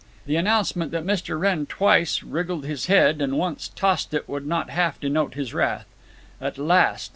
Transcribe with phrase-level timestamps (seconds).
[0.25, 1.39] The announcement that Mr.
[1.39, 5.85] Wrenn twice wriggled his head, and once tossed it, would not half denote his wrath.
[6.41, 7.09] At last!